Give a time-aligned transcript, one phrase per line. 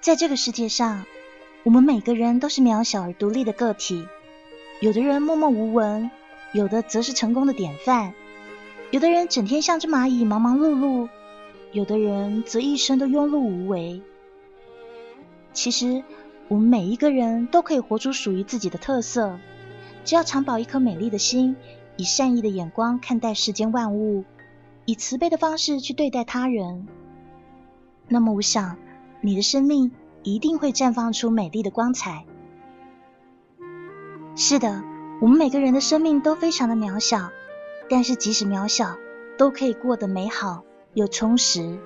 [0.00, 1.04] 在这个世界上，
[1.64, 4.06] 我们每个人都是渺小而独立的个体。
[4.80, 6.10] 有的人默默无闻，
[6.52, 8.12] 有的则是成功的典范；
[8.90, 11.08] 有的人整天像只蚂蚁忙忙碌碌，
[11.72, 14.00] 有的人则一生都庸碌无为。
[15.52, 16.04] 其实，
[16.48, 19.38] 我们每一个人都可以活出属于自己的特色，
[20.04, 21.56] 只要常保一颗美丽的心，
[21.96, 24.24] 以善意的眼光看待世间万物，
[24.84, 26.86] 以慈悲的方式去对待他人。
[28.08, 28.76] 那么，我想。
[29.22, 29.90] 你的生命
[30.22, 32.26] 一定会绽放出美丽的光彩。
[34.36, 34.84] 是的，
[35.20, 37.30] 我们每个人的生命都非常的渺小，
[37.88, 38.98] 但是即使渺小，
[39.36, 41.80] 都可以过得美好又充实。